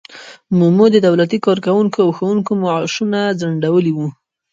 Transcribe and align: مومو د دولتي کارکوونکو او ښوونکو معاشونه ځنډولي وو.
مومو 0.57 0.85
د 0.93 0.97
دولتي 1.07 1.37
کارکوونکو 1.45 1.97
او 2.05 2.09
ښوونکو 2.17 2.51
معاشونه 2.63 3.19
ځنډولي 3.39 3.91
وو. 3.93 4.07